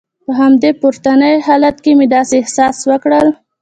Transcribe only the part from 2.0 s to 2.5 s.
داسې